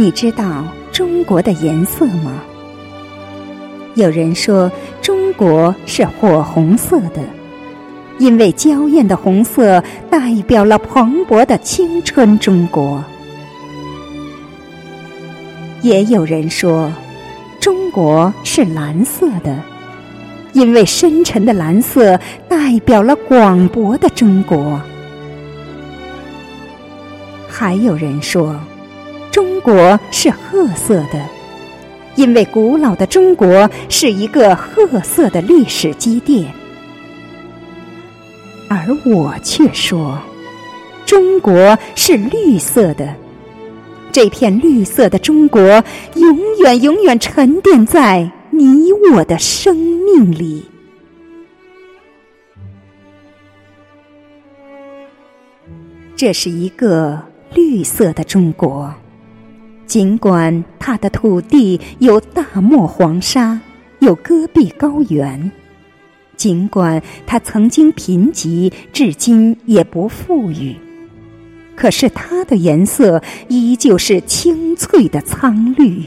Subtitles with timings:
[0.00, 2.40] 你知道中国的颜色吗？
[3.94, 4.70] 有人说
[5.02, 7.20] 中国是火红色的，
[8.18, 13.02] 因为娇艳的红色代表了蓬勃的青春中国。
[15.82, 16.92] 也有人说
[17.60, 19.56] 中国是蓝色的，
[20.52, 22.18] 因为深沉的蓝色
[22.48, 24.80] 代表了广博的中国。
[27.48, 28.54] 还有人说。
[29.30, 31.24] 中国是褐色的，
[32.18, 36.52] 因为古老的中国是一个褐色的历史积淀。
[38.68, 40.18] 而我却说，
[41.06, 43.14] 中国是绿色的，
[44.10, 45.60] 这片绿色的中国
[46.16, 50.64] 永远永远沉淀在你我的生命里。
[56.16, 57.22] 这是一个
[57.54, 58.92] 绿色的中国。
[59.88, 63.58] 尽管它的土地有大漠黄沙，
[64.00, 65.50] 有戈壁高原；
[66.36, 70.76] 尽管它曾经贫瘠，至今也不富裕，
[71.74, 76.02] 可是它的颜色依旧是青翠的苍绿。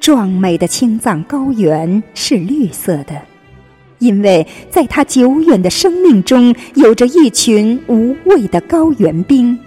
[0.00, 3.20] 壮美的青藏高原是绿色的，
[3.98, 9.58] 因为在它久远的生命中，有着一群无畏的高原兵。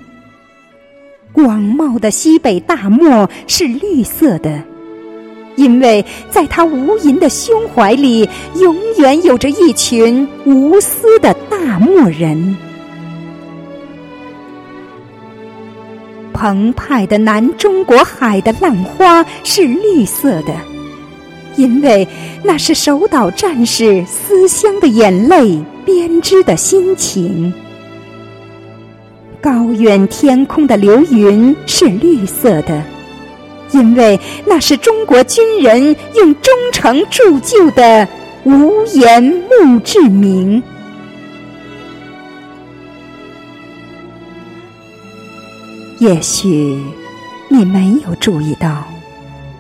[1.38, 4.59] 广袤的西北大漠是绿色的，
[5.56, 12.58] 因为在他无垠的胸怀里，永远有着一群无私的大漠人。
[16.34, 20.56] 澎湃的南中国海的浪花是绿色的，
[21.56, 22.08] 因为
[22.44, 27.54] 那是守岛战士思乡的眼泪编织的心情。
[29.42, 32.84] 高远天空的流云是绿色的，
[33.72, 38.08] 因为那是中国军人用忠诚铸就的
[38.44, 40.62] 无言墓志铭。
[46.00, 46.80] 也许
[47.50, 48.84] 你没有注意到，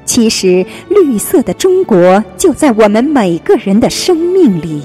[0.05, 4.83] 其实绿色的中国就在我们每个人的生命里，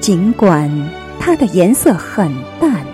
[0.00, 0.70] 尽管
[1.20, 2.87] 它的颜色很淡。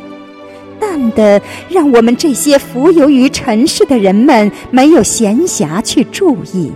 [0.94, 6.70] 淡的，让我们这些浮游于尘世的人们没有闲暇去注意。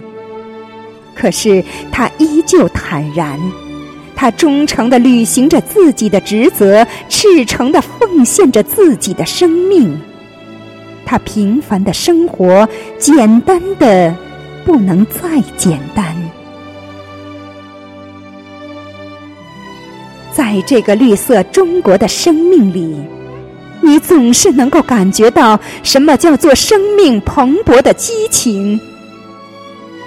[1.14, 3.38] 可是他依旧坦然，
[4.16, 9.96] 他忠诚的履行着自己的职责，赤诚的奉献着自己的生命。
[11.06, 12.68] 他平凡的生活，
[12.98, 14.12] 简单的
[14.64, 16.04] 不能再简单。
[20.32, 22.96] 在这个绿色中国的生命里。
[23.80, 28.78] 你总是能够感觉到什么叫做生命蓬勃的激情，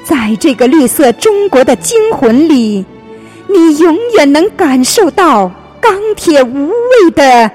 [0.03, 2.85] 在这个绿色中国的精魂里，
[3.47, 7.51] 你永远能感受到钢铁无畏的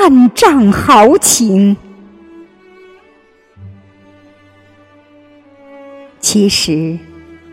[0.00, 1.76] 万丈豪情。
[6.20, 6.98] 其实，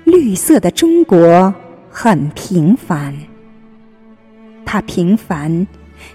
[0.04, 1.54] 绿色的中国
[1.90, 3.14] 很平凡，
[4.66, 5.66] 它平凡。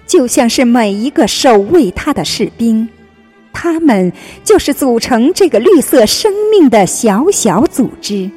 [0.05, 2.87] 就像是每一个守卫他的士兵，
[3.51, 4.11] 他们
[4.43, 8.29] 就是组成这个绿色生命的小小组织。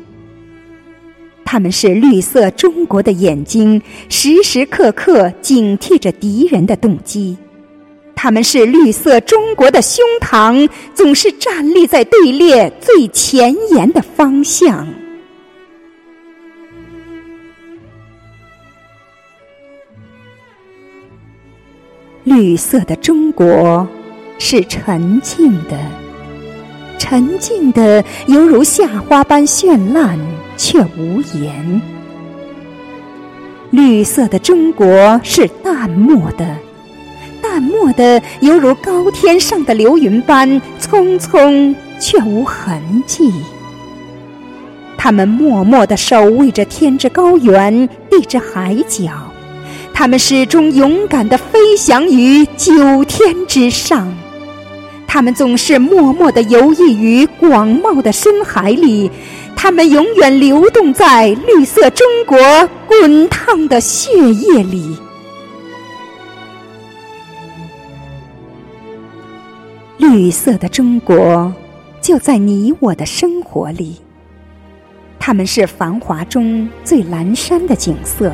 [1.44, 7.36] 他们是绿色中国的眼睛，时时刻刻警惕着敌人的动机；
[8.16, 14.86] 他们是绿色中国的胸膛，总是站立在队列最前沿的方向。
[22.26, 23.86] 绿色的中国
[24.36, 25.78] 是沉静的，
[26.98, 30.18] 沉静的犹如夏花般绚烂，
[30.56, 31.80] 却无言。
[33.70, 36.56] 绿色的中国是淡漠的，
[37.40, 43.32] 淡漠的犹如高天上的流云般匆匆，却无痕迹。
[44.98, 49.25] 他们默默地守卫着天之高原，地之海角。
[49.98, 54.14] 他们始终勇敢地飞翔于九天之上，
[55.06, 59.10] 他们总是默默地游弋于广袤的深海里，
[59.56, 62.38] 他们永远流动在绿色中国
[62.86, 64.98] 滚烫的血液里。
[69.96, 71.50] 绿色的中国
[72.02, 73.96] 就在你我的生活里，
[75.18, 78.30] 他们是繁华中最阑珊的景色。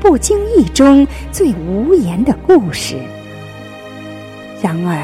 [0.00, 2.96] 不经意中最无言的故事。
[4.62, 4.96] 然而。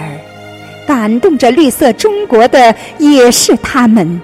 [0.87, 4.21] 感动着绿色中国的也是他们。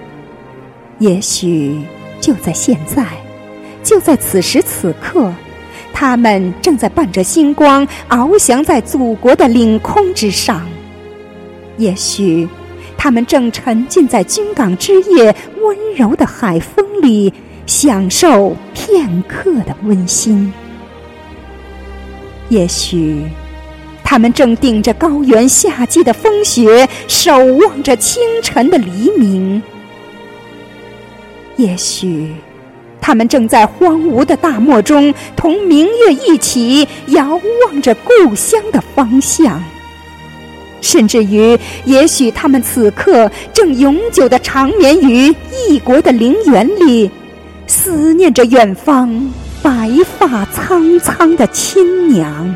[1.01, 1.77] 也许
[2.21, 3.05] 就在现在，
[3.83, 5.35] 就在此时此刻，
[5.93, 10.65] 他们正在伴着星光翱翔在祖国的领空之上。
[11.79, 12.49] 也许，
[12.97, 17.35] 他们正沉浸在军港之夜温柔的海风里，
[17.67, 20.53] 享受片刻的温馨。
[22.53, 23.23] 也许，
[24.05, 29.63] 他们正顶着高原夏季的风雪，守望着清晨的黎明。
[31.57, 32.31] 也许，
[33.01, 39.59] 他们正在荒芜的大漠中，同明月一起遥望着故乡的方向。
[40.83, 45.35] 甚至于，也许他们此刻正永久的长眠于
[45.67, 47.11] 异国的陵园里，
[47.67, 52.55] 思念着远方白发苍苍的亲娘。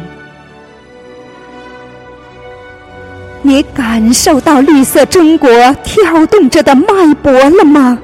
[3.43, 5.49] 你感受到绿色中国
[5.85, 7.99] 跳动着的脉搏了吗？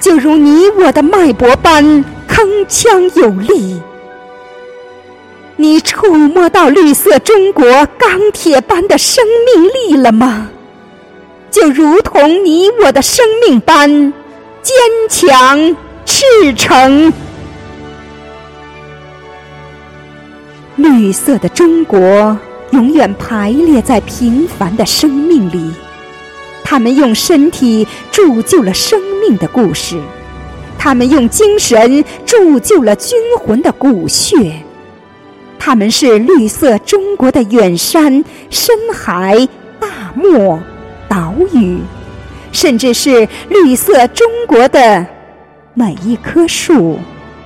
[0.00, 1.84] 就如你我的脉搏般
[2.28, 3.80] 铿锵有力。
[5.54, 7.64] 你触摸到绿色中国
[7.96, 10.48] 钢铁般的生命力了吗？
[11.52, 14.12] 就如同你我的生命般
[14.60, 14.74] 坚
[15.08, 17.12] 强赤诚。
[20.82, 22.36] 绿色的中国
[22.72, 25.72] 永远排列在平凡的生命里，
[26.64, 29.96] 他们用身体铸就了生命的故事，
[30.76, 34.60] 他们用精神铸就了军魂的骨血。
[35.56, 39.48] 他们是绿色中国的远山、深海、
[39.78, 39.86] 大
[40.16, 40.58] 漠、
[41.08, 41.78] 岛屿，
[42.50, 45.06] 甚至是绿色中国的
[45.74, 46.98] 每一棵树、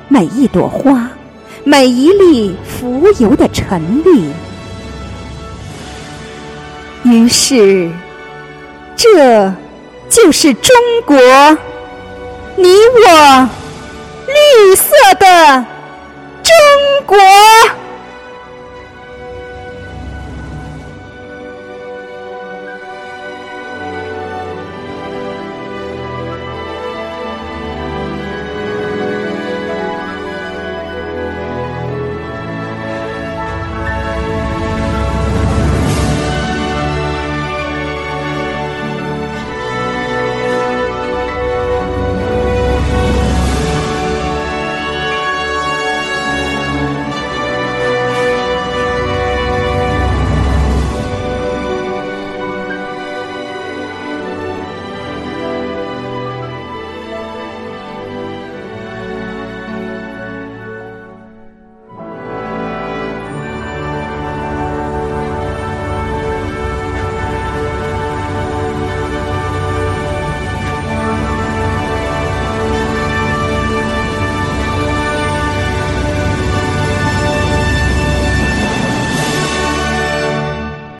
[0.08, 1.10] 每一朵花、
[1.68, 4.30] 每一粒浮游的尘粒。
[7.02, 7.90] 于是，
[8.94, 9.52] 这
[10.08, 11.16] 就是中国，
[12.54, 13.48] 你我
[14.28, 15.66] 绿色的
[16.44, 16.54] 中
[17.04, 17.18] 国。